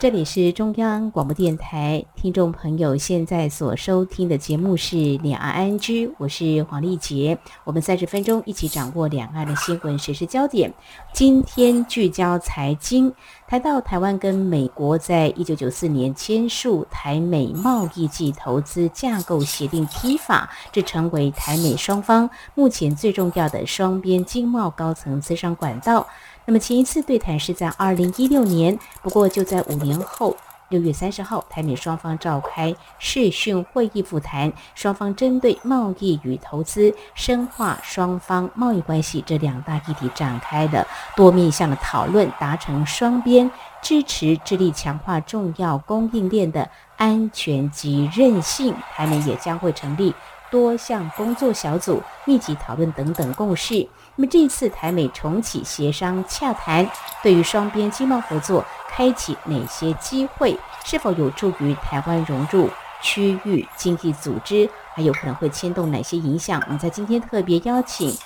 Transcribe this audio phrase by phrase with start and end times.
[0.00, 5.78] 这里是中央广播电台，听众朋友现在所收听的节目是《两岸 ING》，
[6.18, 7.38] 我是黄丽杰。
[7.62, 10.70] 我们三十分钟一起掌握两岸的新闻时事焦点。
[11.14, 13.14] 今天聚焦财经，
[13.48, 26.06] 谈到台湾跟美国在一九九四年签署台美贸易暨投资架构协定 （TIFA），这成为台美双方目前最重要的双边经贸高层咨商管道。
[26.46, 30.36] 那么前一次对谈是在二零一六年，不过就在五年后
[30.68, 48.74] 六月三十号，台美双方召开视讯会议复谈，双方针对贸易与投资、深化双方贸易关系这两大议题展开了多面向的讨论，达成双边支持、致力强化重要供应链的安全及韧性。
[48.94, 50.14] 台美也将会成立
[50.54, 53.84] 多项工作小组，密集讨论等等共识。
[54.14, 56.88] 那么这次台美重启协商洽谈，
[57.24, 60.56] 对于双边经贸合作开启哪些机会？
[60.84, 62.70] 是否有助于台湾融入
[63.02, 64.70] 区域经济组织？
[64.94, 66.62] 还有可能会牵动哪些影响？
[66.66, 68.16] 我们在今天特别邀请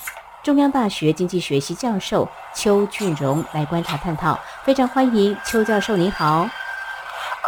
[0.43, 6.47] 中央大学经济学系教授邱俊荣来观察探讨，非常欢迎邱教授，您好。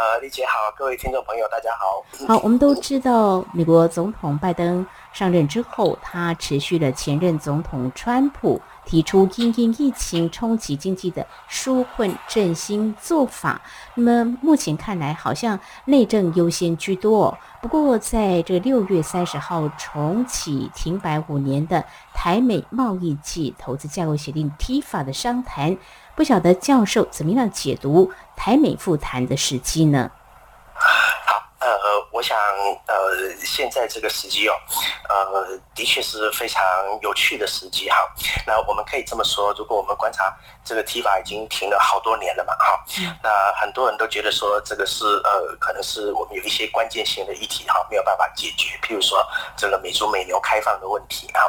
[0.00, 2.02] 呃，丽姐好，各位听众朋友，大家好。
[2.26, 4.86] 好，我们都知道美国总统拜登。
[5.12, 13.60] 上任之后，他持续了前任总统川普提出因应疫情冲击经济的纾困振兴做法。
[13.94, 17.36] 那么目前看来，好像内政优先居多。
[17.60, 25.76] 不过，在这六月三十号重启停摆五年的台美贸易暨投资架构协定 （TIFA） 的商谈，
[26.20, 30.10] 不晓得教授怎么样解读台美复谈的时机呢？
[31.60, 32.38] 呃，我想，
[32.86, 34.54] 呃，现在这个时机哦，
[35.10, 36.62] 呃，的确是非常
[37.02, 37.96] 有趣的时机哈。
[38.46, 42.82] 那我们可以这么说，如果我们观察这个 TIFA 已经停了好多年了嘛，哈，
[43.22, 43.30] 那
[43.60, 49.22] 很多人都觉得说这个是呃，可能是我们有一些关键性的议题哈，没有办法解决，譬如说
[49.54, 51.44] 这个美猪美牛开放的问题啊。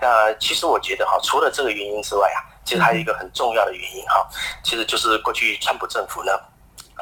[0.00, 4.24] 那其实我觉得哈，除了这个原因之外啊，其实还有一个很重要的原因哈，
[4.62, 6.32] 其实就是过去川普政府呢。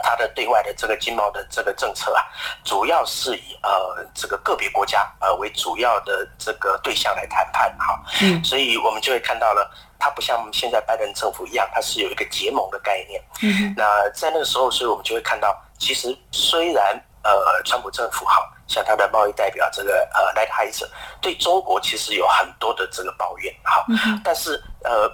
[0.02, 2.22] 它的对外的这个经贸的这个政策啊，
[2.64, 20.88] 主要是以呃这个个别国家呃为主要的这个对象来谈判哈，嗯，所以我们就会看到了，它不像现在拜登政府一样，它是有一个结盟的概念，嗯，那在那个时候，所以我们就会看到，其实虽然呃川普政府哈，像他的贸易代表这个呃莱特海瑟
[21.20, 23.84] 对中国其实有很多的这个抱怨哈，
[24.22, 25.10] 但是呃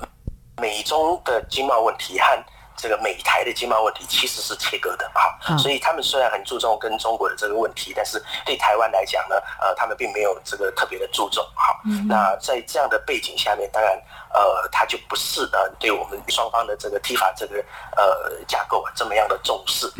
[0.60, 2.44] 美中的经贸问题和
[2.76, 11.78] 这个美台的经贸问题其实是切割的哈，所以他们虽然很注重跟中国的这个问题，但是对台湾来讲呢，呃，他们并没有这个特别的注重哈。
[12.08, 13.92] 那在这样的背景下面，当然，
[14.32, 17.56] 呃，他就不是呃对我们双方的这个 TIFA 这个
[17.96, 19.90] 呃架构啊这么样的重视。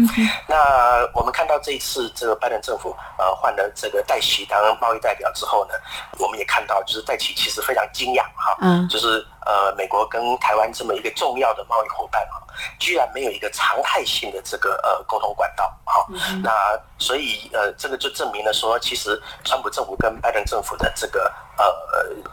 [0.46, 5.74] 那我们看到这一次这个拜登政府呃换了这个戴琪当贸易代表之后呢，
[6.18, 8.56] 我们也看到就是戴琪其实非常惊讶哈，
[8.88, 9.24] 就是。
[9.44, 12.38] 呃，美国跟台湾这么一个重要的贸易伙伴啊，
[12.78, 16.06] 居然没有一个常态性的这个呃沟通管道，好，
[16.42, 16.50] 那
[16.98, 21.64] 所以呃，这个就证明了说，其实川普政府跟拜登政府的这个呃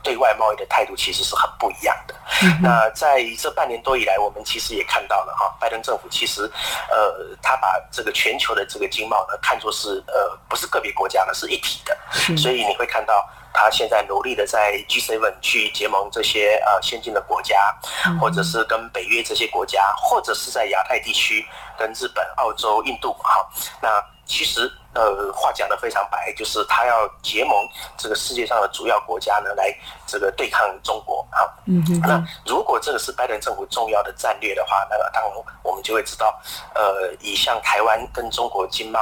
[0.02, 2.16] 对外贸易的态度其实是很不一样的。
[2.62, 6.50] 那在这半年多以来，我们其实也看到了哈，拜登政府其实
[6.90, 11.98] 呃，他把这个全球的这个经贸呢看作是呃不是个别国家的，是一体的，
[12.38, 13.28] 所以你会看到。
[13.52, 17.58] 他现在努力的在 G7 去结盟这些呃先进的国家，
[18.22, 21.44] 或者是跟北约这些国家，或者是在亚太地区
[21.76, 23.50] 跟日本、澳洲、印度哈。
[23.82, 27.56] 那其实呃话讲得非常白，就是他要结盟
[27.98, 29.74] 这个世界上的主要国家呢，来
[30.06, 31.52] 这个对抗中国哈。
[31.66, 32.02] 嗯嗯。
[32.02, 35.32] 那如果这个是拜登政府重要的战略的话，那么当然
[35.64, 36.40] 我们就会知道，
[36.74, 39.00] 呃，以像台湾跟中国经贸。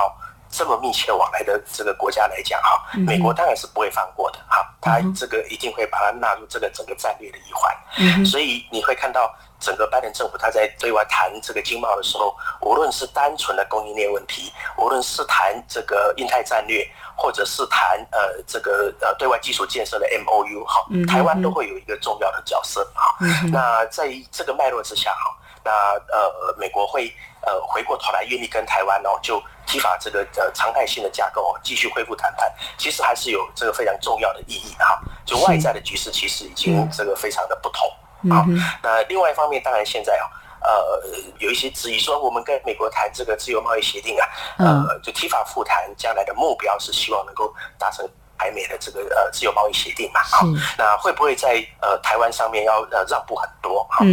[0.50, 8.26] 这么密切往来的这个国家来讲，哈，美国当然是不会放过的，哈，他这个一定会把它纳入这个整个战略的一环。
[8.26, 9.30] 所以你会看到
[9.60, 23.18] 整个拜登政府他在对外谈这个经贸的时候，无论是单纯的供应链问题，无论是谈这个印太战略，或者是谈呃这个呃对外基础建设的 MOU，哈，台湾都会有一个重要的角色，哈。
[23.52, 25.72] 那在这个脉络之下，哈，那
[26.16, 29.42] 呃美国会呃回过头来愿意跟台湾哦就。
[29.68, 34.98] TIFA 这个呃常态性的架构哦，继续恢复谈判，其实还是有这个非常重要的意义哈。
[35.26, 37.86] 就外在的局势其实已经这个非常的不同
[38.32, 38.46] 啊。
[38.82, 40.26] 那另外一方面，当然现在啊，
[40.62, 41.02] 呃
[41.40, 44.26] 有一些质疑，说我们跟美国谈这个自由贸易协定啊，
[44.58, 50.46] 呃，就 TIFA 复谈将来的目标是希望能够达成台美的这个呃自由贸易协定嘛，好，
[50.78, 53.88] 那会不会在呃台湾上面要呃让步很多？
[53.90, 54.04] 好，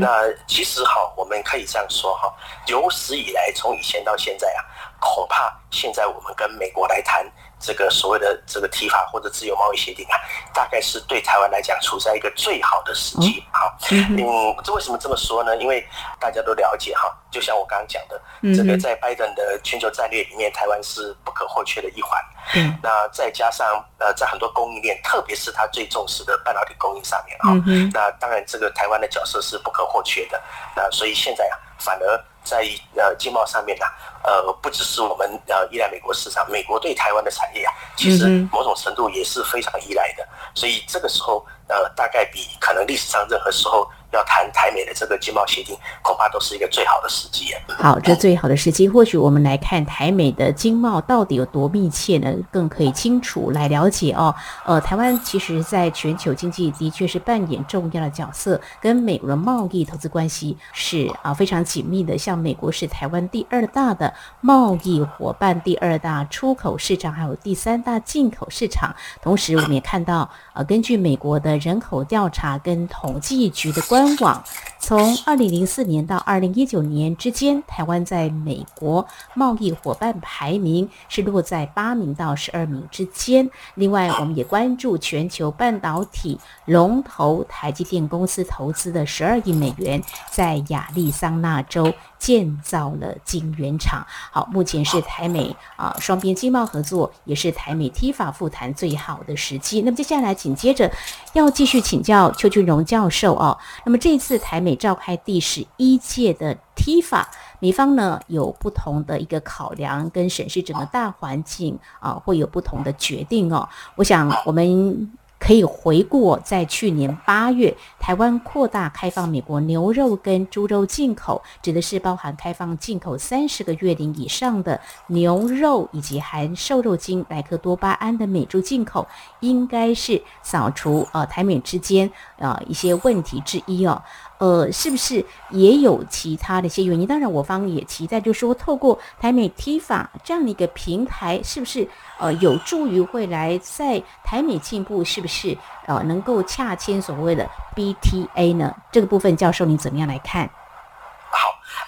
[0.00, 2.32] 那其实哈，我们可以这样说哈，
[2.66, 4.60] 有史以来从以前到现在啊，
[5.00, 7.24] 恐怕现在我们跟美国来谈。
[7.60, 10.16] 这个所谓的这个 TIFA 或者自由贸易协定啊，
[10.54, 13.44] 大概是对台湾来讲处在一个最好的时机。
[13.52, 15.56] 好，嗯，这为什么这么说呢？
[15.58, 15.86] 因为
[16.18, 18.20] 大家都了解哈，就像我刚刚讲的，
[18.56, 22.18] 这个在拜登的全球战略里面，台湾是不可或缺的一环。
[22.54, 27.52] 嗯，那再加上呃，在很多供应链，特别是他最重视的半导体供应上面啊，
[27.92, 30.42] 那当然这个台湾的角色是不可或缺的。
[30.74, 33.84] 那所以现在啊，反而在呃经贸上面呢，
[34.22, 40.28] 呃，不只是我们呃依赖美国市场，美国对台湾的产业啊，其实某种程度也是非常依赖的。
[40.54, 43.90] 所以这个时候呃，大概比可能历史上任何时候。
[44.12, 47.54] 要谈台美的这个经贸协定，恐怕都是一个最好的时机。
[47.68, 52.32] 好，这最好的时机，或许我们来看台美的经贸到底有多密切呢？
[52.50, 54.34] 更可以清楚来了解哦。
[54.64, 62.16] 呃，台湾其实在全球经济的确是扮演重要的角色，跟美国的贸易投资关系是啊非常紧密的。
[62.16, 68.94] 像美国是台湾第二大的贸易伙伴，第二大出口市场，还有第三大进口市场。
[69.22, 74.42] 同时，我们也看到，呃，根据美国的人口调查跟统计局的关官网
[74.78, 83.50] 从二零零四年到二零一九年之间，台湾在美国贸易伙伴排名是落在八名到十二名之间。
[83.74, 94.06] 另外，我们也关注全球半导体龙头台积电公司投资的十二亿美元，在亚利桑那州建造了晶圆厂。
[94.30, 99.82] 好，目前是台美啊双边经贸合作，也是台美 T 法复谈最好的时机。
[99.82, 100.92] 那么接下来紧接着
[101.32, 103.58] 要继续请教邱俊荣教授哦。
[103.84, 107.28] 那么这次台美召开第十一届的 T 法
[107.58, 113.68] 美方呢有不同的一个考量跟审视整个大环境啊，会有不同的决定哦。
[113.96, 115.10] 我想我们。
[115.40, 129.08] 可以回顾，在去年八月，台湾扩大开放美国牛肉跟猪肉进口，指的是包含开放进口三十个月龄以上的牛肉以及含瘦肉精莱克多巴胺的美猪进口，
[129.40, 134.00] 应该是扫除呃台美之间呃一些问题之一哦。
[134.38, 137.06] 呃，是不是也有其他的一些原因？
[137.06, 141.86] 当然，我方也期待，就是说透过台美 T 法这样的一个平台，是不是
[142.18, 145.04] 呃有助于未来在台美进步？
[145.04, 145.56] 是不是是
[145.86, 148.74] 呃能够洽签所谓的 BTA 呢？
[148.90, 150.50] 这个部分，教授你怎么样来看？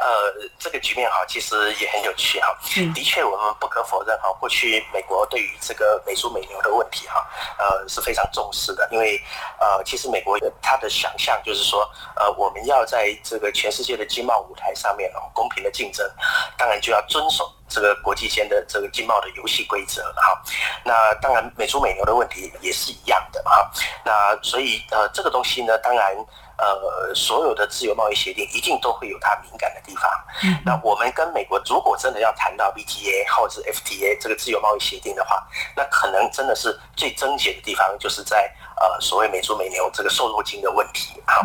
[0.00, 2.56] 呃，这个局面哈，其实也很有趣哈。
[2.94, 7.26] 的确，我们不可否认哈，过去美国对于这个美猪美牛的问题哈，
[7.58, 8.88] 呃是非常重视的。
[8.90, 9.20] 因为
[9.58, 16.08] 呃，其实美国他的想象就是说，呃，我们要在这个全世界的经贸舞台上面哦，公平的竞争，
[16.56, 20.42] 当然就要遵守这个国际间的这个经贸的游戏规则哈。
[20.84, 23.70] 那当然，美猪美牛的问题也是一样的哈。
[24.04, 26.16] 那所以呃，这个东西呢，当然。
[26.58, 30.10] 呃，所有的自由贸易协定一定都会有它敏感的地方。
[30.44, 35.46] 嗯，那我们跟美国如果真的要谈到 BTA 或者 FTA 这个自由贸易协定的话，
[35.76, 41.20] 那可能真的是最症结的地方，就是在呃所谓美猪美牛这个瘦肉精的问题。
[41.26, 41.42] 好，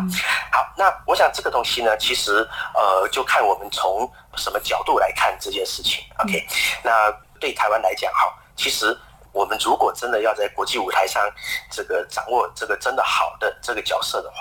[0.52, 6.04] 好，那我想这个东西呢，其实呃就看我们从什么角度来看这件事情。
[6.18, 6.46] OK，
[6.82, 8.96] 那对台湾来讲，哈，其实
[9.32, 11.22] 我们如果真的要在国际舞台上
[11.70, 14.36] 这个掌握这个真的好的这个角色的话，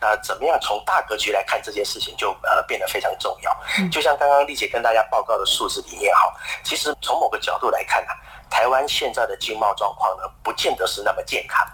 [0.00, 3.56] 那怎么样从大格局来看这件事情，就呃变得非常重要。
[3.90, 8.10] 就像刚刚丽姐跟大家报告的数字里面哈，其实从某个角度来看呢，
[8.48, 11.66] 台湾现在的经贸状况呢，不见得是那么健康。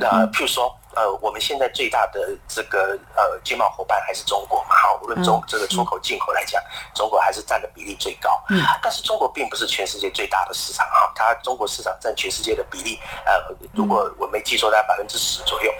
[0.00, 0.74] 那譬如说。
[0.98, 6.60] 呃，我们现在最大的这个呃经贸伙伴还是中国嘛，好，无论中这个出口进口来讲，
[6.92, 8.42] 中国还是占的比例最高。
[8.48, 13.32] 嗯，但是中国并不是全世界最大的市场哈，它中国市场占全世界的比例，呃，
[13.72, 15.72] 如果我没记错，大概百分之十左右。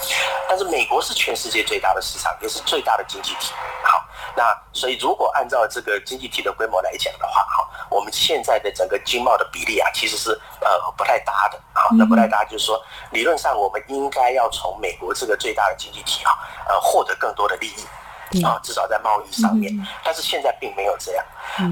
[0.48, 3.52] 但是美国是全世界最大的市场，也是最大的经济体。
[3.82, 4.06] 好，
[4.38, 10.30] 那所以如果按照这个经济体的规模来讲的话，哈，我们现在的整个经贸的比例啊，其实是
[10.61, 11.59] 呃不太搭的。
[11.73, 12.80] 啊，那不太搭就是说，
[13.11, 15.12] 理论上我们应该要从美国。
[15.18, 16.30] 这个最大的经济体啊，
[16.68, 17.85] 呃，获得更多的利益
[18.44, 19.73] 啊，至少在贸易上面。
[20.04, 21.25] 但是现在并没有这样。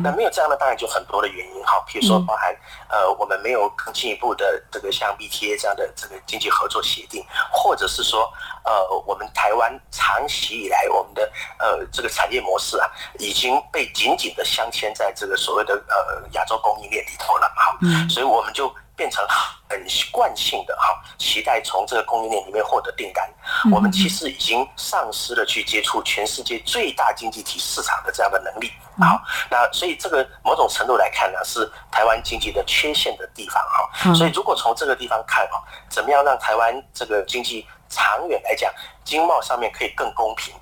[0.03, 2.55] 那没有这样的，当然就很多的原因哈，譬如说包含
[2.89, 8.33] 呃，我们没有更进一步的这个像 BTA 这样的这个经济合作协定，或者是说
[8.65, 8.73] 呃，
[9.07, 17.79] 我们台湾长期以来我们的呃这个产业模式啊，已经被紧紧的镶嵌在这个所谓的呃亚洲供应链里头了哈。
[18.09, 18.73] 所以我们就。
[18.97, 19.25] 变成
[19.69, 23.29] 很惯性的哈，期待从这个供应链里面获得订单。
[23.71, 28.73] 我们其实已经丧失了去接触全世界最大经济体市场的这样的能力。
[28.99, 34.15] 好，那所以这个某种程度来看呢，是台湾经济的缺陷的地方哈。
[34.15, 38.73] 所以如果从这个地方看哈，怎么样让台湾这个经济长远来讲，
[39.05, 40.55] 经贸上面可以更公平？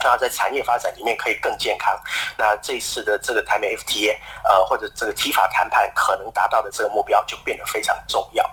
[0.00, 1.98] 那在产业发展里面可以更健康。
[2.36, 8.48] 那这一次的这个台美 FTA，呃，或者这个 TIFA 谈判可能达到的这个目标就变得非常重要。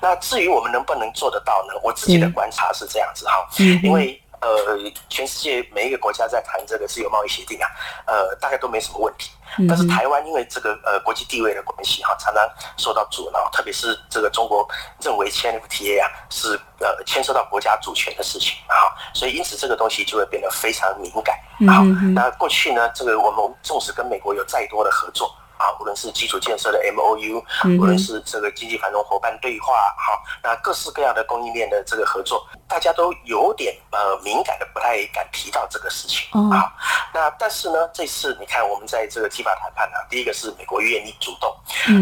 [0.00, 1.74] 那至于我们能不能做得到呢？
[1.82, 3.48] 我自己的观察是这样子哈，
[3.82, 4.21] 因为。
[4.42, 7.66] 呃，全世界每一个国家在谈这个自由贸易协定啊，
[8.06, 9.30] 呃，大概都没什么问题。
[9.68, 12.42] 但是台湾因为这个呃国际地位的关系哈，常常
[12.78, 14.66] 受到阻挠，特别是这个中国
[15.00, 18.74] 认为签 FTA 啊是呃牵涉到国家主权的事情啊，
[19.12, 21.38] 所以因此这个东西就会变得非常敏感。
[21.68, 21.84] 好，
[22.14, 25.30] 那过去呢，这个我们纵使跟美国有再多的合作。
[25.62, 27.44] 啊，无论是基础建设的 M O U，
[27.78, 36.74] 无论是这个经济繁荣伙伴对话，哈，那各式各样的供应链的这个合作，大家都有点呃敏感的，不太敢提到这个事情啊。
[37.14, 41.54] 那但是呢，这次你看我们在这个 TIFA 谈判呢，第一个是美国愿意主动，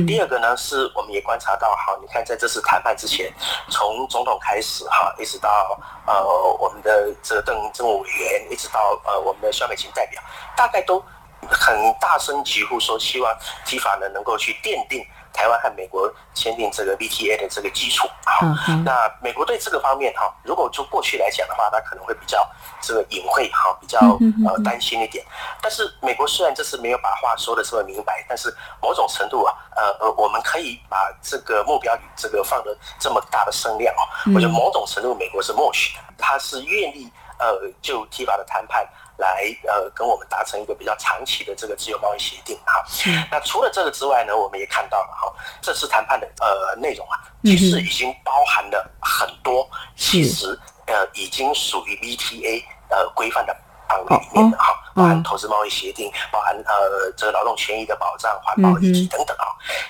[0.07, 3.31] 第二个呢是我们也观察到，哈，你看在这次谈判之前，
[3.69, 6.25] 从总统开始哈，一直到呃
[6.59, 10.23] 我们的这个邓政务委员，一直到呃我们的肖美琴代表，
[10.57, 11.05] 大概都。
[11.49, 13.33] 很大声疾呼说，希望
[13.67, 18.09] TIFA 呢能够去奠定台湾和美国签订这个 VTA 的这个基础。
[18.25, 18.47] 好，
[18.85, 22.49] 那美国对这个方面哈，如果就过去来讲的话，他可能会比较
[22.81, 23.99] 这个隐晦哈，比较
[24.47, 25.25] 呃担心一点。
[25.63, 34.03] 但是美国虽然这次没有把话说的这么明白，但是某种程度啊，呃呃，我们可以把这个目标这个放的这么大的声量哦，
[34.35, 38.89] 我觉得某种程度美国是默许的，他是愿意呃就 TIFA 的谈判。
[39.21, 42.85] 来，呃，跟我们达成一个比较长期的这个自由贸易协定哈。
[43.31, 53.57] 那除了这个之外呢，我们也看到了哈，这次谈判的呃内容啊，其实已经包含了很多，其实呃已经属于 VTA 呃规范的。
[53.91, 59.47] 范围里面的哈，包含投资贸易协定，包含呃这个劳动权益的保障、环保议题等等啊。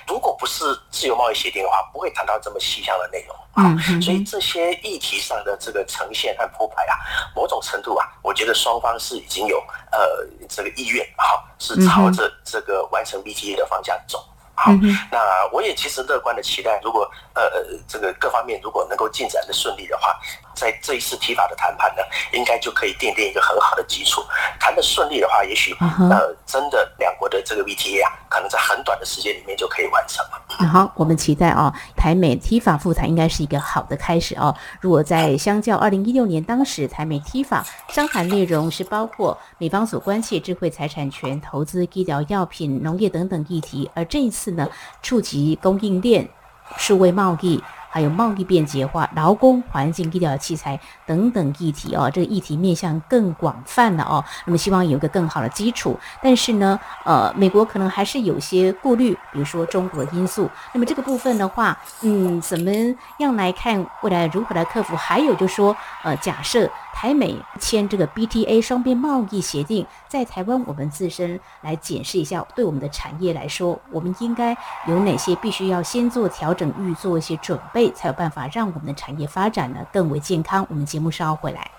[0.07, 3.77] 如果不是自由贸易协定的话，不会谈到这么细项的内容啊。
[4.01, 6.97] 所以这些议题上的这个呈现和铺排啊，
[7.35, 9.59] 某种程度啊，我觉得双方是已经有
[9.93, 14.25] 呃这个意愿哈，是朝着这个完成 BTA 的方向走。
[14.61, 14.73] 好，
[15.11, 15.19] 那
[15.53, 17.43] 我也其实乐观的期待，如果呃
[17.89, 20.15] 这个各方面如果能够进展的顺利的话，
[20.55, 22.03] 在这一次 TIFA 的谈判呢，
[22.33, 24.23] 应该就可以奠定一个很好的基础。
[24.59, 30.43] 谈的顺利的话，也许呃真的两国的这个 VTA 啊，可能在很短的时间里面就可以完成了。
[30.59, 34.55] 嗯、好，我们期待啊，台美 TIFA 复谈应该是一个好的开始哦。
[34.83, 44.69] 如果在相较二零一六年当时台美 TIFA 商谈内容是包括美方所关切智慧财产权、投资、医疗药品、农业等等议题，而这一次呢，
[45.03, 46.29] 触及供应链、
[46.77, 47.63] 数位贸易。
[47.93, 54.25] 还有贸易便捷化、劳工、环境、医疗器材等等议题哦，这个议题面向更广泛了哦。
[54.45, 60.49] 那么希望有一个更好的基础，但是呢，呃，美国可能还是有些顾虑，比如说中国因素。
[60.73, 62.71] 那么这个部分的话，嗯，怎么
[63.19, 64.95] 样来看未来如何来克服？
[64.95, 66.71] 还有就是说，呃，假设。
[66.95, 74.57] 台美签这个 BTA 双边贸易协定，在台湾我们自身来检视一下，对我们的产业来说，我们应该
[74.87, 80.67] 有哪些必须要先做调整，预做一些准备，才有办法让我们的产业发展呢更为健康。
[80.69, 81.71] 我们节目稍后回来。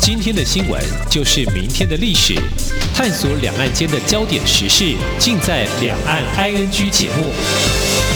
[0.00, 2.34] 今天的新闻就是明天的历史，
[2.94, 8.15] 探索两岸间的焦点时事，尽在《两岸 ING》节目。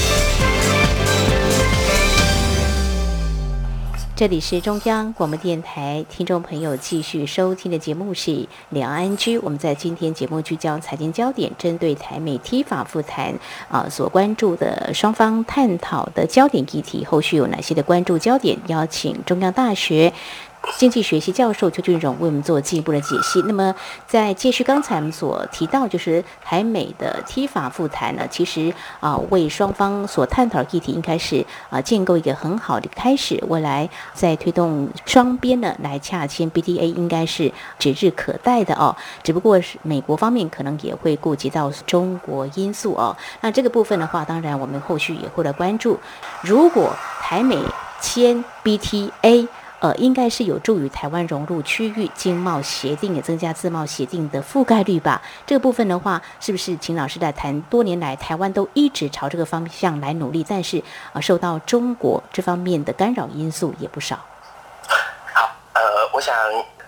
[4.21, 9.39] 这里是中央广播电台，听众朋友继续收听的节目是两岸居。
[9.39, 13.35] 我们在今天节目聚焦财经焦点，针对台美 T 法复谈
[13.71, 18.59] 啊所关注的双方探讨的焦点议题，后续有哪些的关注焦点？
[18.67, 20.13] 邀请中央大学。
[20.77, 23.43] 经济学系教授邱俊荣为我们做进一步的解析。
[23.43, 23.75] 那么，
[24.07, 33.43] 在继续刚才我们所提到，就是台美的 TIFA 复谈呢，其实啊，为双方所探讨的议题，应该是啊，建构一个很好的开始。
[33.49, 38.97] 未来在推动双边呢来洽签 BTA，应该是指日可待的哦。
[39.23, 43.17] 只不过是美国方面可能也会顾及到中国因素哦。
[43.41, 45.99] 那这个部分的话，当然我们后续也会来关注。
[46.43, 47.59] 如果台美
[48.01, 49.47] 签 BTA，
[49.81, 55.21] 呃，应该是有助于台湾融入区域经贸协定，也增加自贸协定的覆盖率吧。
[55.47, 57.61] 这个部分的话，是不是请老师来谈？
[57.63, 64.19] 多年来，台湾都一直朝这个方向来努力，但是啊、呃，受到中国这方面的干扰因素也不少。
[65.35, 65.83] 好，呃，
[66.13, 66.35] 我想。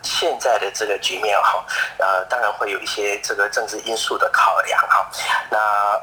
[0.04, 1.64] 现在的这个局面哈，
[1.98, 5.08] 呃，当然会有一些这个政治因素的考量哈。
[5.48, 5.56] 那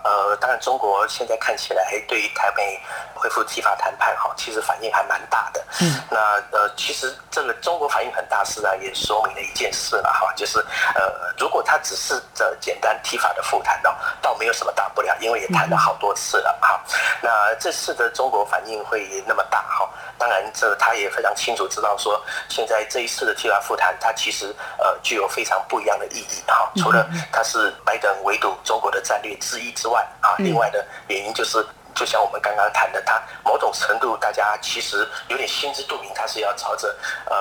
[0.05, 2.79] 呃，当然中国现在看起来对于台美
[3.13, 5.58] 恢复 TIFA 谈判哈，其实反应还蛮大的。
[5.81, 6.01] 嗯。
[6.09, 6.17] 那
[6.51, 10.59] 呃，其实这个中国反应很大，是啊，也说明了一件事了哈，就是
[10.95, 13.89] 呃，如果他只是这简单 TIFA 的复谈呢，
[14.21, 16.79] 倒没有什么大不了，因为也谈了好多次了哈。
[17.21, 19.89] 那这次的中国反应会那么大哈？
[20.17, 26.69] 当然，这他也非常清楚知道说，现在这一次的 TIFA 复谈，它其实呃具有非常不一样的意义哈。
[26.75, 31.65] 除了它是拜登围堵中国的战略之一之外啊，另外的原因就是，
[31.95, 37.35] 就像我们刚刚谈的，它某种程度大家其实有点心知肚明，它是要朝着呃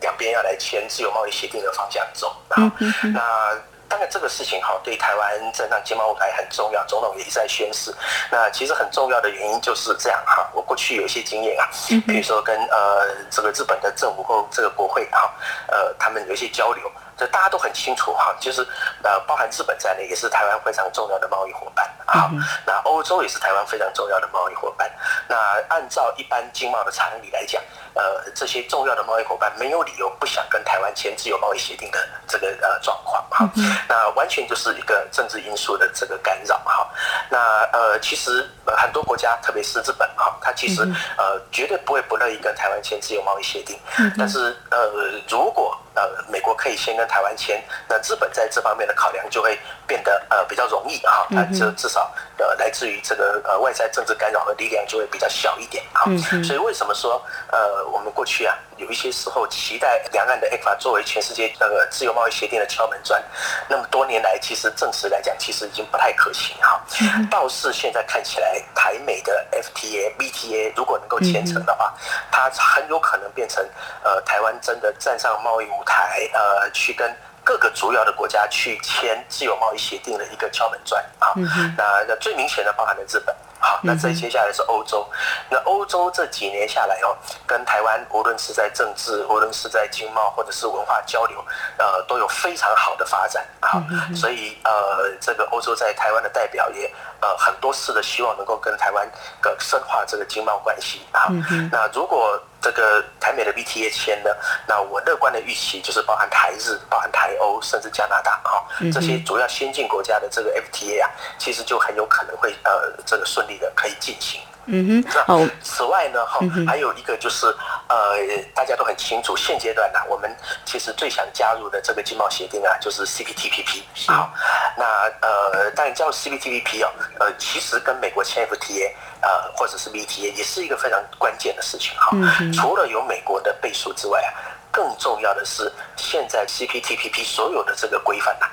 [0.00, 2.72] 两边要来签自由贸易协定的方向走啊。
[3.12, 3.58] 那。
[3.86, 6.82] 当然，这个事情哈，对台湾正常经贸舞台很重要。
[6.86, 7.94] 总统也一再宣示，
[8.28, 10.50] 那其实很重要的原因就是这样哈。
[10.52, 11.68] 我过去有一些经验啊，
[12.04, 15.32] 比如说跟呃这个日本的政府或这个国会哈，
[15.68, 18.66] 呃他们有一些交流，这大家都很清楚哈，就是
[19.02, 22.30] 呃包含日本在内也是台湾非常重要的贸易伙伴啊。
[22.66, 24.90] 那欧洲也是台湾非常重要的贸易伙伴。
[25.28, 25.36] 那
[25.68, 27.62] 按照一般经贸的常理来讲。
[27.96, 33.48] 呃，这些重要的贸易伙伴没有理由不想跟台湾签自由贸易协定的这个呃状况哈，
[33.88, 36.90] 那完全就是一个政治因素的这个干扰哈。
[37.30, 37.38] 那
[37.72, 40.82] 呃，其实很多国家，特别是日本哈，它其实
[41.16, 43.78] 呃绝对不会不乐意跟台湾签自由贸易协定，
[44.16, 44.90] 但是呃，
[45.28, 56.04] 如果呃美国可以先跟台湾签，那日本在这方面的考量就会变得呃比较容易哈，那这至少呃来自于这个呃外在政治干扰的力量就会比较小一点哈。
[56.42, 57.84] 所以为什么说呃？
[57.94, 63.22] 我们过去啊，有一些时候期待两岸的 ECFA 作为全世界那个自由贸易协定的敲门砖，
[63.68, 66.82] 那么多年来，其实证实来讲，其实已经不太可行哈。
[67.30, 71.94] 倒是现在看起来，台美的 FTA、BTA 如果能够签成的话，
[72.32, 73.64] 它很有可能变成
[74.02, 77.08] 呃台湾真的站上贸易舞台，呃，去跟
[77.44, 81.32] 各个主要的国家去签自由贸易协定的一个敲门砖啊。
[81.76, 83.34] 那那最明显的包含了日本。
[83.60, 85.08] 好，那再接下来是欧洲。
[85.48, 91.42] 那欧洲这几年下来哦，跟台湾无论是在政治，无论是在经贸或者是文化交流，
[91.78, 93.82] 呃，都有非常好的发展啊。
[94.14, 101.28] 所以呃，这个欧洲在台湾的代表也呃很多次的希望能够跟台湾个深化这个经贸关系啊。
[101.72, 104.30] 那如果这个台美的 BTA 签呢，
[104.66, 114.40] 那我乐观的预期就是包含台日、包含台欧，甚至加拿大啊，这些主要先进国家的这个 FTA 啊，其实就很有可能会呃这个顺利的可以进行。
[114.66, 115.40] 嗯哼，好。
[115.62, 117.46] 此外呢，哈，还有一个就是，
[117.88, 118.16] 呃，
[118.54, 123.82] 大家都很清楚，现阶段呢，我们其实最想加入的这个经贸协定啊，就是 CPTPP。
[124.06, 124.32] 好，
[124.76, 124.84] 那
[125.20, 132.16] 呃，当然加入 CPTPP 哦，呃，其实跟美国签 FTA 呃，或者是 BTA 也是一个非常关键的事情哈。
[132.52, 134.53] 除了有美国的背书之外啊。
[134.74, 138.46] 更重要的是，现在 CPTPP 所有的这个规范呐，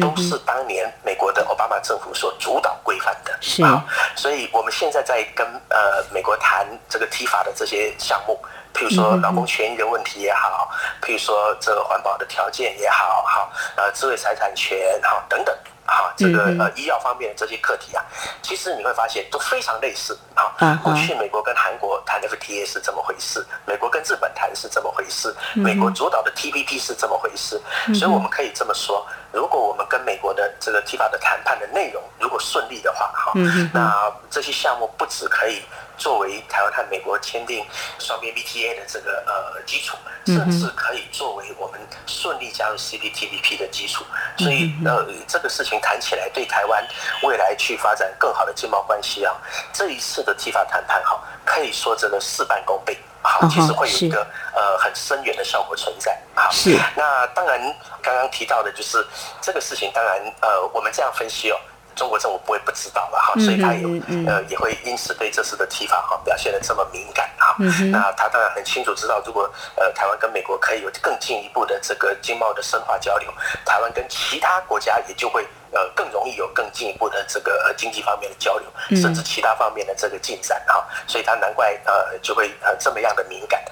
[0.00, 3.38] 都是当年美国的奥巴马政府所主导规范的。
[3.40, 3.84] 是啊，
[4.16, 8.36] 所以我们现在在跟呃美国谈这个 TIFA 的这些项目，
[8.74, 10.68] 譬如说劳工权益的问题也好，
[11.00, 15.56] 譬如说这个环保的条件也好，好呃智慧财产权好等等。
[15.88, 18.04] 啊，这个呃医药方面的这些课题啊，
[18.42, 20.52] 其实你会发现都非常类似啊。
[20.84, 27.58] 过去美国跟韩国谈 FTA 是这么回事，美国跟日本谈是这么回事，美国主导的 TPP 是这么回事。
[27.94, 33.32] 所以我们可以这么说，如果我们跟美国的这个 TIFA 的谈判的内容如果顺利的话，哈，
[33.72, 35.62] 那这些项目不止可以。
[35.98, 37.66] 作为台湾和美国签订
[37.98, 44.04] 双边 BTA 的这个呃基础，甚至可以作为我们顺利加入 CPTPP 的基础。
[44.38, 46.86] 所以呃，这个事情谈起来，对台湾
[47.24, 49.34] 未来去发展更好的经贸关系啊，
[49.72, 52.96] 这一次的 TIFA 谈判哈，可以说真的事半功倍。
[53.20, 56.16] 好，其实会有一个呃很深远的效果存在。
[56.34, 56.78] 好，是。
[56.94, 57.60] 那当然，
[58.00, 59.04] 刚刚提到的就是
[59.40, 61.58] 这个事情，当然呃，我们这样分析哦。
[61.98, 63.84] 中国政府不会不知道了哈，所以他也
[64.26, 67.56] 呃也会因此对这次的 TIFA 哈表现得这么敏感哈。
[67.90, 73.28] 那他当然很清楚知道，如果呃台湾跟美国可以有更进一步的这个经贸的深化交流，
[73.64, 75.44] 台湾跟其他国家也就会。
[75.70, 83.62] 呃，更容易有更进一步的这个呃经济方面的交流，甚至其他方面的这个进展哈，所以他难怪呃就会呃这么样的敏感。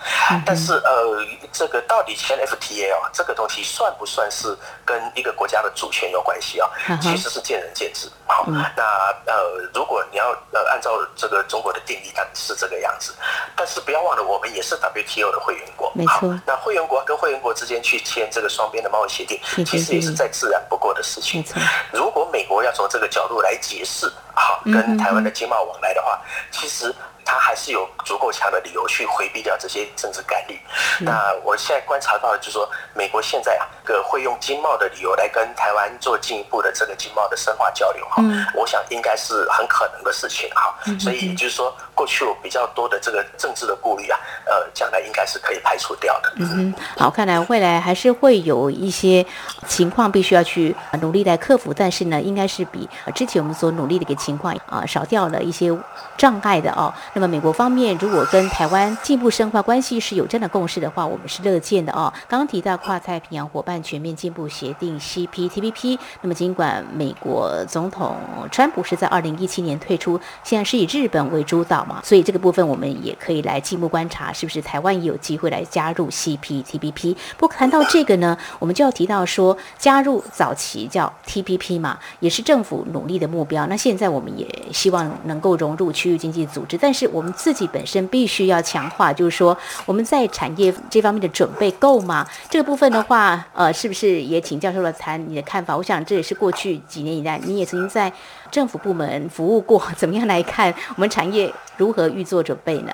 [0.45, 4.55] 但是呃，这个到底签 FTA 哦，这个东西算不算是
[4.87, 6.71] 跟一个国家的主权有关系啊？
[7.03, 8.09] 其实是见仁见智。
[8.25, 8.83] 好，那
[9.27, 13.13] 呃，如果你要呃按照这个中国的定义，它是这个样子。
[13.57, 15.91] 但是不要忘了，我们也是 WTO 的会员国。
[15.95, 16.39] 没错。
[16.47, 21.45] 那会员国跟会员国之间去签这个双边的贸易协定，其实也是再自然不过的事情。
[21.93, 26.21] 如果美国要从这个角度来解释，好，跟台湾的经贸往来的话，
[26.53, 26.95] 其实
[27.27, 30.59] 他还是有足够强的理由去回避掉这些政治干预。
[31.01, 38.23] 那我现在观察到的就是说，美国现在啊，个会用经贸的理由来跟台湾做进一步的这个经贸的深化交流哈。
[38.55, 40.75] 我想应该是很可能的事情哈。
[41.01, 46.33] 所以就是说，过去有比较多的这个政治的顾虑啊，呃，将来应该是可以排除掉的。
[46.37, 49.27] 嗯，好，看来未来还是会有一些
[49.67, 55.77] 情况必须要去努力来克服，但是呢，应该是比之前我们所努力的一个情况啊少掉了一些
[56.17, 56.93] 障碍的哦。
[57.15, 62.13] 那么美国方面如果跟台湾进一步深化关系是有这样的共识的话，我们是乐见的哦。
[62.29, 68.17] 刚刚提到跨太平洋伙伴全面进步协定 CPTPP，那么尽管美国总统
[68.51, 77.17] 川普是在二零一七年退出，现在是以日本为主导嘛，所以这个部分我们也可以来进一步观察，是不是台湾也有机会来加入 CPTPP。
[77.37, 83.67] 不过谈到这个呢，我们就要提到说，加入早期叫 TPP 嘛，也是政府努力的目标。
[83.67, 92.25] 那现在我们也希望能够融入区域经济组织，但是我们自己本身必须要强化，就是说我们在产业这方面的准备够吗？
[92.49, 95.77] 这个部分的话，呃，是不是也请教授了谈你的看法？
[95.77, 98.13] 我想这也是过去几年以来，你也曾经在
[98.53, 102.93] 政府部门服务过，怎么样来看我们产业如何预做准备呢？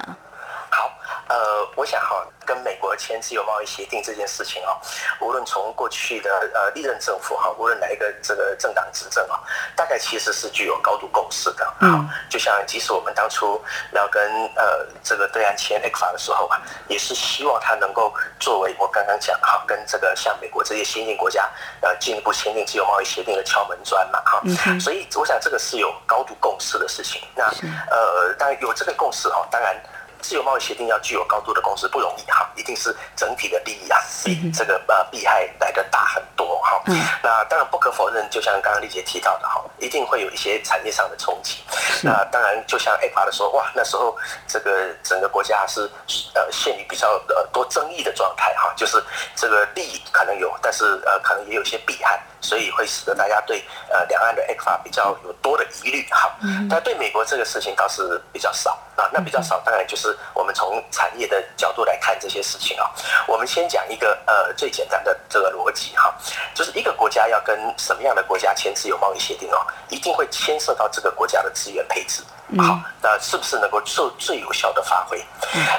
[0.71, 0.91] 好，
[1.29, 1.37] 呃，
[1.77, 2.25] 我想哈。
[2.45, 4.77] 跟美国签自由贸易协定这件事情啊，
[5.21, 9.41] 无论从过去的呃历任政府哈，无论哪一个这个政党执政啊，
[9.77, 11.75] 大概其实是具有高度共识的。
[11.81, 13.61] 嗯，就像即使我们当初
[13.93, 14.23] 要跟
[14.57, 21.51] 呃这个对岸签 ECFA 的时候啊，也是希望它能够作为我刚刚讲哈，跟这个像美国这些先进国家
[21.81, 24.41] 呃进一步签订自由贸易协定的敲门砖嘛哈。
[24.45, 24.81] 嗯。
[24.81, 27.23] 所以我想这个是有高度共识的事情。
[27.35, 27.45] 那
[27.91, 29.75] 呃，当然有这个共识哈，当然。
[30.23, 36.81] 自由贸易协定要具有高度的共识不容易哈，一定是整体的利益啊，比这个呃弊害来的大很多哈。
[37.23, 41.59] 那当然不可否认，就像刚刚丽姐提到的哈，一定会有一些产业上的冲击。
[42.03, 45.91] 那当然，就像 ECFA 的说，哇，那时候这个整个国家是
[46.35, 49.03] 呃陷于比较呃多争议的状态哈，就是
[49.37, 52.21] 这个利益可能有，但是呃可能也有一些弊害。
[52.43, 56.31] 所以会使得大家对呃两岸的 ECFA 比较有多的疑虑哈，
[56.69, 59.09] 但对美国这个事情倒是比较少啊。
[59.13, 62.91] 那比较少，当然就是我们从产业的角度来看这些事情啊。
[63.27, 66.15] 我们先讲一个呃最简单的这个逻辑哈，
[66.53, 72.23] 就是一个国家要跟什么样的国家签自由贸易协定哦，一定会牵涉到这个国家的资源配置。
[72.59, 75.19] 好，那是不是能够做最有效的发挥？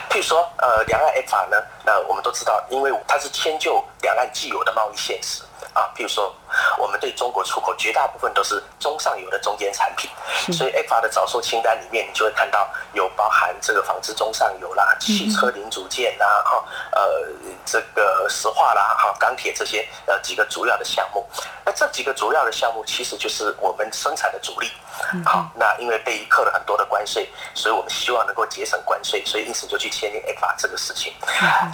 [0.09, 5.43] 譬如说呃两岸 ECFA 呢，那我们都知道，因为它是迁就两岸既有的贸易现实。
[5.73, 6.33] 啊，譬如说，
[6.77, 10.09] 我们对中国出口绝大部分都是中上游的中间产品，
[10.53, 17.27] 所以 ECFA 的早售清单里面，你就会看到有包含这个纺织中上游啦、汽车零组件啦、哈呃
[17.65, 21.27] 这个石化啦、哈钢铁这些呃几个主要的项目。
[21.65, 24.71] 那这几个主要的项目其实就是我们生产的主力。
[25.25, 31.13] 好，那因为被扣了很多的关税，所以我们希望能够节省关税，所以因此就去签订 ECFA 这个事情。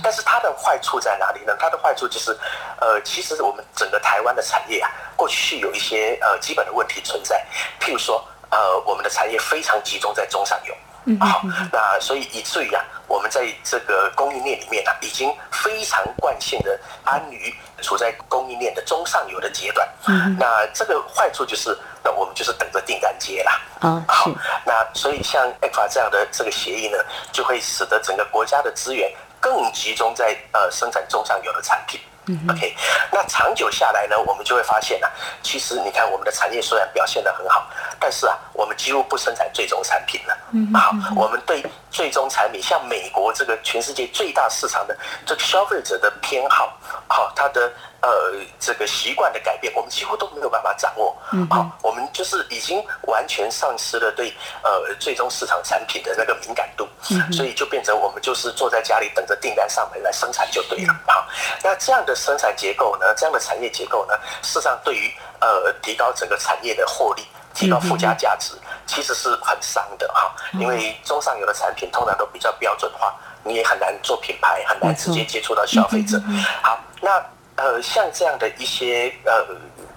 [0.03, 1.55] 但是它的坏处在哪里呢？
[1.59, 2.37] 它的坏处就是，
[2.79, 7.45] 呃，其实我们整个台湾的产业啊，过去有一些呃基本的问题存在，
[7.79, 10.73] 譬如说，呃，我们的产业非常集中在中上游。
[11.19, 19.89] 好，那所以以至于啊，我们在这个供应链里面啊，已经非常惯性的安于处在供应链的中上游的阶段。
[20.07, 23.59] 嗯，那这个坏处就是，那我们就是等着订单接啦。
[23.81, 24.31] 啊，好，
[24.63, 26.97] 那所以像 ECFA 这样的这个协议呢，
[27.31, 31.99] 就会使得整个国家的资源更集中在呃生产中上游的产品。
[32.47, 32.75] OK，
[33.11, 35.09] 那长久下来呢，我们就会发现啊，
[35.41, 37.67] 其实你看我们的产业虽然表现得很好，
[37.99, 40.37] 但是啊，我们几乎不生产最终产品了。
[40.51, 47.71] 嗯，好，我们对最终产品，像美国这个全世界最大市场的这个消费者的偏好，好，它的。
[48.01, 48.09] 呃，
[48.57, 51.13] 这个习惯的改变，我们几乎都没有办法掌握。
[51.33, 56.87] 嗯，好，我们就是已经完全丧失了对呃最终市场产品的那个敏感度。
[57.11, 60.95] 嗯，所以就变成我们就是坐在家里等着订单上门来生产就对了。
[61.05, 61.27] 好，
[61.61, 68.53] 那这样的生产结构呢，这样的产业结构呢，事实上对于呃提高整个产业的获利、提高附加价值，
[68.89, 70.33] 其实是很伤的哈。
[70.53, 76.19] 因为中上游的产品通常都比较标准化，你也很难做品牌，很难直接接触到消费者。
[76.63, 77.23] 好，那。
[77.61, 79.45] 呃，像这样的一些呃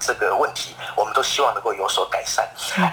[0.00, 2.44] 这个问题，我们都希望能够有所改善。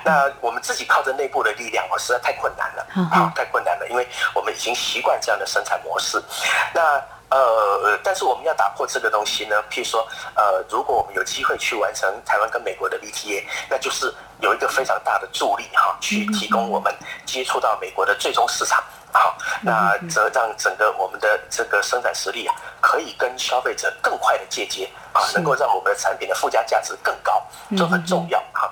[0.06, 6.24] 那我们自己靠着内部的力量，哦，实在太困难了，啊，太困难了，因为我们已经习惯这样的生产模式。
[6.72, 16.94] 那呃，但是我们要打破这个东西呢，譬如说，呃，如果我们有机会去完成台湾跟美国的 VTA，那就是有一个非常大的助力哈，去提供我们
[17.26, 18.84] 接触到美国的最终市场。
[19.12, 24.88] 好，那则让整个我们的这个生产实力啊，可以跟消费者更快的借接
[25.20, 27.42] 啊，能够让我们的产品的附加价值更高，
[27.78, 28.72] 这很重要哈。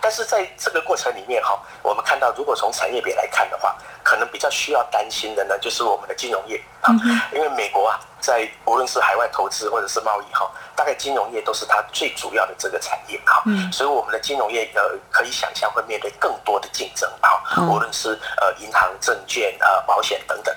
[0.00, 6.92] 但是在这个过程里面哈，我们看到如果从产业别来看的话，可能比较需要担心的呢，就是我们的金融业啊，
[7.32, 13.70] 因为美国啊，在无论是海外投资或者是贸易哈，大概金融业都是它最主要的这个产业哈，嗯。
[13.70, 20.52] 所以我们的金融业呃，可以想象会面对更多的竞争哈，无论是呃银行、证券啊、保险等等，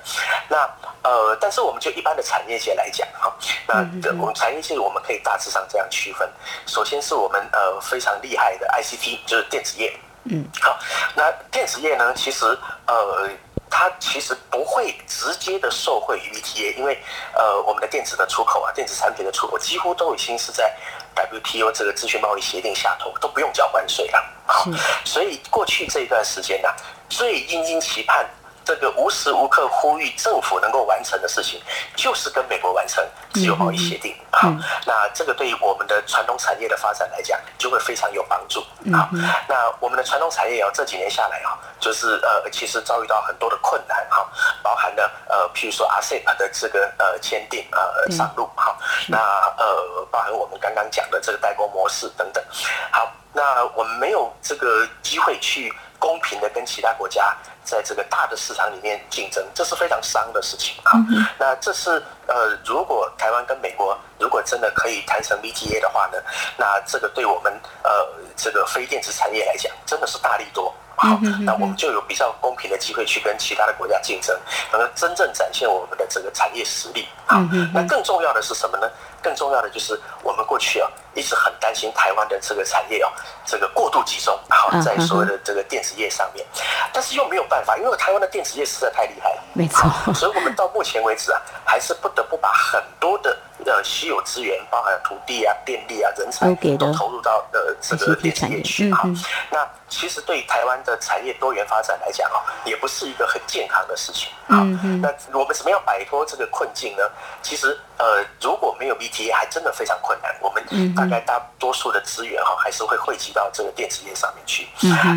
[0.47, 0.58] 那
[1.03, 3.32] 呃，但是我们就一般的产业界来讲哈，
[3.67, 3.86] 那
[4.19, 6.27] 我们产业界我们可以大致上这样区分，
[6.65, 9.93] 首先是我们呃非常厉害的 ICT，就是电子业。
[10.25, 10.77] 嗯，好，
[11.15, 12.13] 那电子业呢？
[12.13, 12.45] 其实，
[12.86, 13.29] 呃，
[13.69, 16.97] 它其实不会直接的受惠于 ETA，因为，
[17.34, 20.75] 呃，我们的电子的出口啊，电子产品的出口几乎都已经是在
[21.15, 24.23] WTO 这个资讯贸易协定下头，都不用交关税了。
[24.45, 24.65] 好，
[25.05, 26.75] 所以过去这一段时间呢、啊，
[27.10, 28.27] 最殷殷期盼。
[28.69, 31.60] 这个无时无刻呼吁政府能够完成的事情，
[31.95, 33.03] 就是跟美国完成
[33.34, 34.53] 自由贸易协定啊。
[34.86, 38.60] 那这个对于我们的传统产业的发展来讲，就会非常有帮助
[38.93, 39.10] 啊。
[39.47, 44.29] 那我们的传统产业啊，这几年下来啊，就是呃，其实遭遇到很多的困难哈，
[44.62, 48.77] 包含了呃，譬如说 RCEP 的这个呃签订呃上路哈，
[49.08, 49.17] 那
[49.58, 52.43] 呃，包含我们刚刚讲的这个代工模式等等。
[52.91, 57.36] 好，那我们没有这个机会去公平的跟其他国家。
[57.69, 60.93] 在这个大的市场里面竞争，这是非常伤的事情啊。
[61.38, 66.17] 那这是呃，如果台湾跟美国如果真的可以谈成 VTA 的话呢，
[66.58, 67.53] 那这个对我们
[67.84, 70.73] 呃这个非电子产业来讲，真的是大利多。
[70.95, 74.38] 好，那我们就有比较公平的机会去跟其他的国家竞争，
[74.69, 77.08] 能够真正展现我们的这个产业实力。
[77.25, 77.39] 好，
[77.73, 78.91] 那更重要的是什么呢？
[79.21, 83.12] 更重要的就是我们过去啊一直很担心台湾的这个产业啊
[83.45, 86.45] 这个过度集中，好在所谓的这个电子业上面，
[86.91, 99.04] 但是又没有办法，因为台湾的电子业实在太厉害了，没错，所以我们到目前为止啊还是不得不把很多的呃稀有资源，包含土地啊、电力啊、人才都投入到呃这个电子业去啊。
[99.52, 104.62] 那其实对台湾的产业多元发展来讲啊，也不是一个很健康的事情啊。
[105.02, 107.04] 那我们怎么样摆脱这个困境呢？
[107.41, 110.30] 其实呃如果没有 VTA 还真的非常困难。
[110.41, 110.63] 我们
[110.95, 114.67] 大概大多数的资源哈，还是会汇集到这个电子业上面去。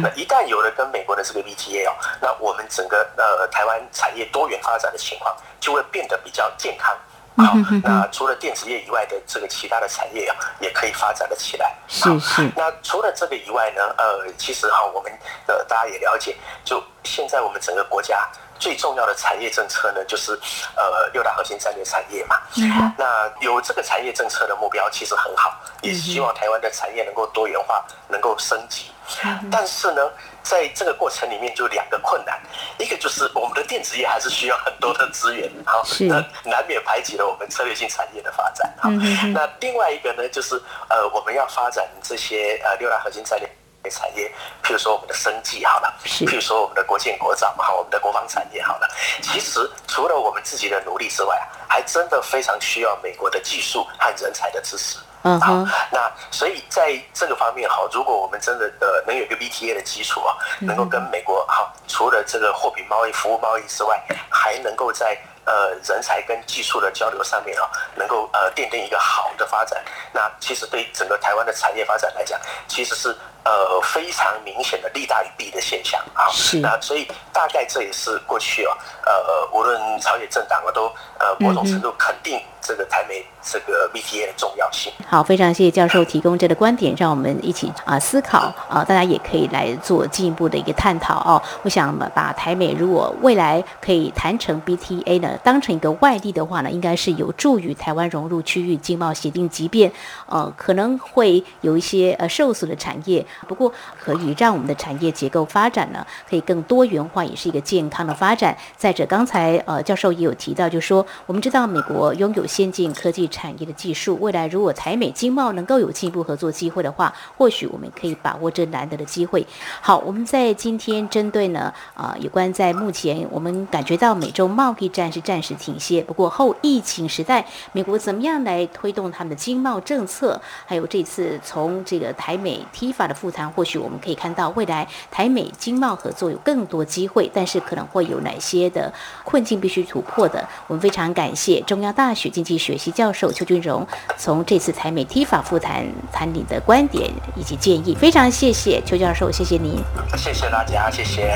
[0.02, 6.96] 那一旦有了跟美国的这个 VTA 哦，那我们整个呃台湾产业多元发展的情况就会变得比较健康。
[7.36, 11.74] 好，那除了电子业以外的这个其他的产业啊，也可以发展的起来。
[11.88, 12.50] 是是。
[12.56, 15.10] 那除了这个以外呢，呃，其实哈，我们
[15.46, 18.28] 呃大家也了解，就现在我们整个国家。
[18.62, 20.38] 最重要的产业政策呢，就是
[20.76, 22.36] 呃六大核心战略产业嘛。
[22.56, 22.94] 嗯。
[22.96, 28.92] 那有这个产业政策的目标其实很好，也希望台湾的产业能够多元化，能够升级。
[29.24, 29.50] 嗯。
[29.50, 30.08] 但是呢，
[30.44, 32.40] 在这个过程里面就两个困难，
[32.78, 38.72] 一个就是我们的电子业还是需要很多的资源，好，那难免排挤了我们策略性产业的发展。
[38.84, 39.32] 嗯。
[39.32, 40.54] 那另外一个呢，就是
[40.88, 43.48] 呃我们要发展这些呃六大核心战略。
[43.90, 44.30] 产业，
[44.62, 48.88] 譬如说我们的生计好了，譬如说我们的国建国造嘛，好，我们的国防产业好了。
[49.22, 54.98] 其实除了我们自己的努力之外，还真的非常需要美国的技术和人才的支持。
[55.24, 55.52] 嗯，好，
[55.92, 65.16] 那所以在这个方面哈，如果我们真的呃能有一个 BTA 的基础啊，能够跟美国哈，除了这个货品贸易、服务贸易之外，还能够在。
[65.44, 73.12] 呃，人才跟技术的交流上面啊，能够呃奠定一个好的发展，那其实对整个台湾的产业发展来讲，其实是
[73.44, 76.28] 呃非常明显的利大于弊的现象啊。
[76.30, 76.58] 是。
[76.58, 80.86] 那所以大概这也是过去哦，呃，无论朝野政党啊，都
[81.18, 84.92] 呃某种程度肯定这个台美这个 VTA 的重要性。
[85.06, 91.42] 好，非常谢谢教授提供这个观点，让我们一起啊思考啊，大家也可以来做进一步的一个探讨哦。
[91.62, 95.36] 我想把台美如果未来可以谈成 BTA 呢？
[95.42, 99.90] 当成一个外力的话呢，应该是有助于台湾融入区域经贸协定，即便
[100.26, 108.56] 呃可能会有一些呃受损的产业，不过可以让我们的产业结构发展呢，可以更多元化，也是一个健康的发展。
[108.76, 119.46] 再者，刚才呃教授也有提到，就说我们知道美国拥有先进科技产业的技术，未来如果台美经贸能够有进一步合作机会的话，或许我们可以把握这难得的机会。
[119.80, 125.22] 好，我们在今天针对呢啊、有关在目前我们感觉到美洲贸易战是。
[125.22, 126.02] 暂时停歇。
[126.02, 130.40] 不过后疫情时代，美国怎么样来推动他们的经贸政策？
[130.66, 140.44] 还有这次从这个台美 T 法的复谈，或许我们可以看到未来台美经贸合作有更多机会，但是可能会有哪些的困境必须突破的？
[140.66, 147.94] 我们非常感谢中央大学济学系教授邱俊荣从这次台美 TIFA 复谈谈你的观点以及建议。
[147.94, 149.82] 非常谢谢邱教授，谢谢您。
[150.16, 151.32] 谢谢大家，谢谢。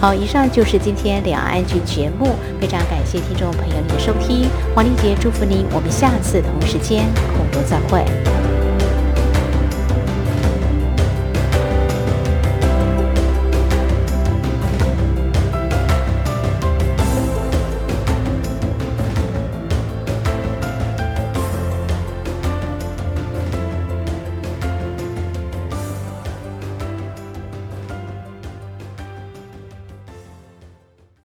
[0.00, 8.53] 好，以上就是今天两岸 ING 节目，非常感谢听众朋友您的收听，黄丽杰祝福您，我们下次同时间空中再会。